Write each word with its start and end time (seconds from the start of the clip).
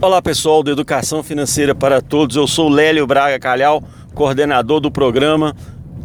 Olá 0.00 0.22
pessoal 0.22 0.62
do 0.62 0.70
Educação 0.70 1.24
Financeira 1.24 1.74
para 1.74 2.00
Todos, 2.00 2.36
eu 2.36 2.46
sou 2.46 2.68
Lélio 2.68 3.04
Braga 3.04 3.36
Calhau, 3.36 3.82
coordenador 4.14 4.78
do 4.78 4.92
programa 4.92 5.56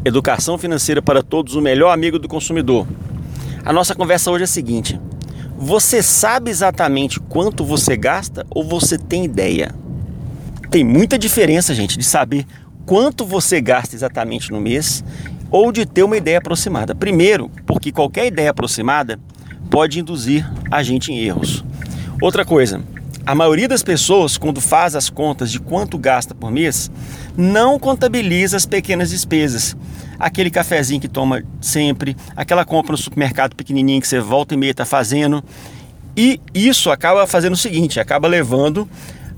Educação 0.04 0.58
Financeira 0.58 1.00
para 1.00 1.21
Todos, 1.21 1.54
o 1.54 1.62
melhor 1.62 1.91
amigo 1.91 2.17
do 2.17 2.27
consumidor. 2.27 2.87
A 3.63 3.71
nossa 3.71 3.93
conversa 3.93 4.31
hoje 4.31 4.41
é 4.41 4.45
a 4.45 4.47
seguinte: 4.47 4.99
você 5.55 6.01
sabe 6.01 6.49
exatamente 6.49 7.19
quanto 7.19 7.63
você 7.63 7.95
gasta 7.95 8.43
ou 8.49 8.63
você 8.63 8.97
tem 8.97 9.25
ideia? 9.25 9.76
Tem 10.71 10.83
muita 10.83 11.15
diferença, 11.15 11.71
gente, 11.75 11.96
de 11.96 12.03
saber 12.03 12.47
quanto 12.87 13.28
você 13.28 13.62
gasta 13.62 13.96
exatamente 13.96 14.51
no 14.51 14.60
mês 14.60 15.03
ou 15.51 15.71
de 15.71 15.85
ter 15.85 16.02
uma 16.02 16.17
ideia 16.17 16.39
aproximada. 16.39 16.95
Primeiro, 16.95 17.48
porque 17.63 17.91
qualquer 17.91 18.25
ideia 18.25 18.49
aproximada 18.49 19.20
pode 19.70 19.99
induzir 19.99 20.52
a 20.71 20.81
gente 20.81 21.12
em 21.12 21.20
erros. 21.20 21.63
Outra 22.20 22.44
coisa, 22.44 22.81
a 23.26 23.34
maioria 23.34 23.70
das 23.70 23.81
pessoas, 23.81 24.38
quando 24.38 24.59
faz 24.59 24.95
as 24.95 25.09
contas 25.09 25.49
de 25.49 25.59
quanto 25.59 25.98
gasta 25.98 26.36
por 26.36 26.52
mês, 26.52 26.91
não 27.38 27.80
contabiliza 27.80 28.58
as 28.58 28.66
pequenas 28.66 29.12
despesas. 29.12 29.77
Aquele 30.20 30.49
cafezinho 30.49 30.99
que 30.99 31.08
toma 31.08 31.41
sempre, 31.62 32.18
aquela 32.36 32.66
compra 32.66 32.91
no 32.91 32.98
supermercado 32.98 33.55
pequenininho 33.55 34.02
que 34.02 34.08
você 34.08 34.20
volta 34.20 34.54
e 34.54 34.58
meia 34.58 34.72
está 34.72 34.86
fazendo. 34.86 35.41
E 36.18 36.40
isso 36.54 36.91
acaba 36.91 37.26
fazendo 37.26 37.54
o 37.54 37.58
seguinte, 37.58 37.99
acaba 37.99 38.27
levando 38.27 38.88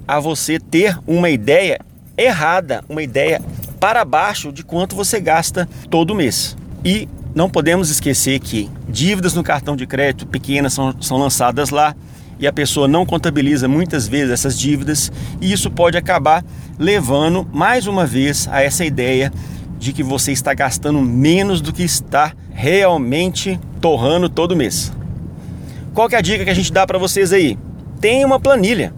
a 0.08 0.20
você 0.20 0.60
ter 0.60 0.98
uma 1.06 1.30
ideia 1.30 1.80
errada, 2.18 2.84
uma 2.90 3.04
ideia 3.04 3.42
para 3.80 4.04
baixo 4.04 4.52
de 4.52 4.64
quanto 4.64 4.96
você 4.96 5.20
gasta 5.20 5.70
todo 5.92 6.16
mês. 6.16 6.58
E 6.84 7.08
não 7.36 7.50
podemos 7.50 7.90
esquecer 7.92 8.40
que 8.40 8.70
dívidas 8.90 9.36
no 9.36 9.44
cartão 9.44 9.76
de 9.76 9.86
crédito 9.86 10.26
pequenas 10.26 10.74
são, 10.74 10.96
são 11.02 11.18
lançadas 11.18 11.70
lá 11.70 11.96
e 12.40 12.48
a 12.48 12.54
pessoa 12.54 12.88
não 12.88 13.06
contabiliza 13.06 13.68
muitas 13.68 14.08
vezes 14.08 14.32
essas 14.32 14.58
dívidas 14.58 15.12
e 15.42 15.52
isso 15.52 15.70
pode 15.72 15.98
acabar 15.98 16.44
levando 16.78 17.48
mais 17.54 17.88
uma 17.88 18.06
vez 18.06 18.48
a 18.52 18.62
essa 18.62 18.84
ideia 18.84 19.32
de 19.80 19.94
que 19.94 20.04
você 20.04 20.32
está 20.32 20.54
gastando 20.54 21.02
menos 21.02 21.62
do 21.62 21.74
que 21.74 21.84
está 21.84 22.34
realmente 22.52 23.60
torrando 23.82 24.30
todo 24.30 24.56
mês. 24.56 24.92
Qual 25.94 26.10
que 26.10 26.16
é 26.16 26.18
a 26.18 26.22
dica 26.22 26.44
que 26.44 26.50
a 26.50 26.56
gente 26.56 26.74
dá 26.74 26.86
para 26.86 26.98
vocês 26.98 27.32
aí? 27.32 27.58
Tem 28.02 28.26
uma 28.26 28.40
planilha. 28.40 28.94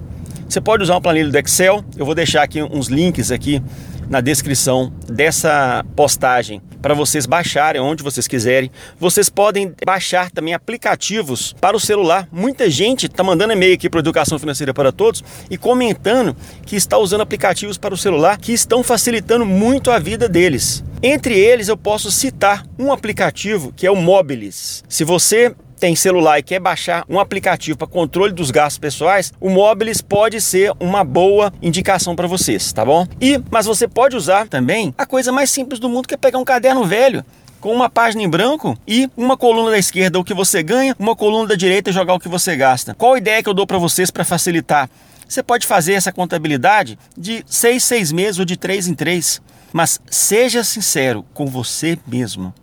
Você 0.50 0.62
pode 0.62 0.82
usar 0.84 0.94
uma 0.94 1.02
planilha 1.02 1.30
do 1.30 1.38
Excel. 1.38 1.84
Eu 1.98 2.06
vou 2.06 2.16
deixar 2.16 2.42
aqui 2.42 2.64
uns 2.64 2.88
links 2.88 3.32
aqui 3.32 3.62
na 4.10 4.22
descrição 4.22 4.94
dessa 5.06 5.86
postagem 5.94 6.62
para 6.82 6.94
vocês 6.94 7.26
baixarem 7.26 7.82
onde 7.82 8.02
vocês 8.02 8.28
quiserem. 8.28 8.72
Vocês 8.98 9.30
podem 9.30 9.74
baixar 9.86 10.32
também 10.32 10.54
aplicativos 10.54 11.54
para 11.60 11.76
o 11.76 11.80
celular. 11.80 12.30
Muita 12.32 12.70
gente 12.70 13.08
está 13.08 13.24
mandando 13.24 13.52
e-mail 13.52 13.74
aqui 13.74 13.90
para 13.90 14.00
Educação 14.00 14.40
Financeira 14.40 14.74
para 14.74 14.94
Todos 14.94 15.22
e 15.52 15.58
comentando 15.58 16.34
que 16.66 16.78
está 16.78 16.98
usando 16.98 17.22
aplicativos 17.22 17.78
para 17.78 17.94
o 17.94 17.98
celular 17.98 18.38
que 18.38 18.54
estão 18.54 18.82
facilitando 18.84 19.46
muito 19.46 19.92
a 19.92 20.00
vida 20.00 20.30
deles. 20.30 20.82
Entre 21.04 21.38
eles, 21.38 21.68
eu 21.68 21.76
posso 21.76 22.10
citar 22.10 22.66
um 22.80 22.92
aplicativo 22.92 23.74
que 23.76 23.86
é 23.86 23.92
o 23.92 23.96
Mobilis. 23.98 24.84
Se 24.88 25.04
você 25.04 25.54
tem 25.80 25.96
celular 25.96 26.40
e 26.40 26.44
quer 26.44 26.60
baixar 26.60 27.06
um 27.10 27.20
aplicativo 27.20 27.78
para 27.78 27.88
controle 27.88 28.34
dos 28.34 28.52
gastos 28.52 28.80
pessoais, 28.80 29.32
o 29.40 29.50
Mobilis 29.50 30.02
pode 30.02 30.42
ser 30.42 30.74
uma 30.80 31.04
boa 31.04 31.54
indicação 31.62 32.16
para 32.16 32.28
vocês, 32.28 32.74
tá 32.74 32.84
bom? 32.84 33.08
E 33.22 33.42
mas 33.52 33.66
você 33.66 33.88
pode 33.88 34.16
usar 34.16 34.48
também 34.48 34.94
a 34.98 35.06
coisa 35.06 35.32
mais 35.32 35.50
simples 35.50 35.80
do 35.80 35.90
mundo 35.90 36.08
que 36.08 36.14
é 36.14 36.18
pegar 36.18 36.40
um 36.40 36.46
caderno 36.46 36.84
velho 36.84 37.24
com 37.60 37.74
uma 37.74 37.90
página 37.90 38.24
em 38.24 38.30
branco 38.30 38.78
e 38.88 39.10
uma 39.16 39.36
coluna 39.36 39.72
da 39.72 39.78
esquerda 39.78 40.20
o 40.20 40.24
que 40.24 40.34
você 40.34 40.62
ganha, 40.62 40.96
uma 41.00 41.16
coluna 41.16 41.48
da 41.48 41.56
direita 41.56 41.92
jogar 41.92 42.14
o 42.14 42.20
que 42.20 42.30
você 42.30 42.56
gasta. 42.56 42.94
Qual 42.94 43.14
a 43.14 43.18
ideia 43.18 43.42
que 43.42 43.50
eu 43.50 43.54
dou 43.54 43.66
para 43.66 43.78
vocês 43.78 44.12
para 44.12 44.24
facilitar? 44.24 44.90
Você 45.28 45.44
pode 45.44 45.68
fazer 45.68 45.94
essa 45.94 46.12
contabilidade 46.12 46.98
de 47.18 47.44
seis, 47.46 47.84
seis 47.84 48.12
meses 48.12 48.40
ou 48.40 48.46
de 48.46 48.56
três 48.56 48.88
em 48.88 48.94
três, 48.94 49.42
mas 49.74 50.00
seja 50.10 50.64
sincero 50.64 51.26
com 51.34 51.48
você 51.48 52.00
mesmo. 52.08 52.54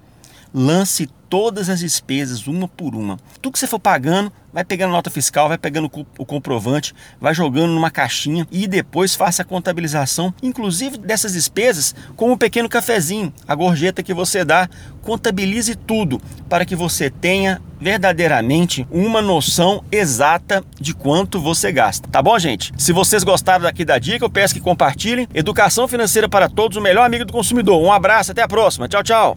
Lance 0.56 1.08
todas 1.28 1.68
as 1.68 1.80
despesas, 1.80 2.46
uma 2.46 2.68
por 2.68 2.94
uma. 2.94 3.18
Tudo 3.42 3.54
que 3.54 3.58
você 3.58 3.66
for 3.66 3.80
pagando, 3.80 4.32
vai 4.52 4.64
pegando 4.64 4.92
nota 4.92 5.10
fiscal, 5.10 5.48
vai 5.48 5.58
pegando 5.58 5.90
o 6.16 6.24
comprovante, 6.24 6.94
vai 7.20 7.34
jogando 7.34 7.72
numa 7.72 7.90
caixinha 7.90 8.46
e 8.52 8.68
depois 8.68 9.16
faça 9.16 9.42
a 9.42 9.44
contabilização, 9.44 10.32
inclusive 10.40 10.96
dessas 10.96 11.32
despesas, 11.32 11.92
com 12.14 12.30
um 12.30 12.36
pequeno 12.36 12.68
cafezinho, 12.68 13.32
a 13.48 13.54
gorjeta 13.56 14.00
que 14.00 14.14
você 14.14 14.44
dá. 14.44 14.68
Contabilize 15.02 15.74
tudo 15.74 16.22
para 16.48 16.64
que 16.64 16.76
você 16.76 17.10
tenha 17.10 17.60
verdadeiramente 17.80 18.86
uma 18.92 19.20
noção 19.20 19.82
exata 19.90 20.64
de 20.80 20.94
quanto 20.94 21.40
você 21.40 21.72
gasta. 21.72 22.08
Tá 22.08 22.22
bom, 22.22 22.38
gente? 22.38 22.72
Se 22.78 22.92
vocês 22.92 23.24
gostaram 23.24 23.64
daqui 23.64 23.84
da 23.84 23.98
dica, 23.98 24.24
eu 24.24 24.30
peço 24.30 24.54
que 24.54 24.60
compartilhem. 24.60 25.26
Educação 25.34 25.88
financeira 25.88 26.28
para 26.28 26.48
todos, 26.48 26.76
o 26.76 26.80
melhor 26.80 27.04
amigo 27.04 27.24
do 27.24 27.32
consumidor. 27.32 27.82
Um 27.82 27.92
abraço, 27.92 28.30
até 28.30 28.42
a 28.42 28.48
próxima. 28.48 28.86
Tchau, 28.86 29.02
tchau. 29.02 29.32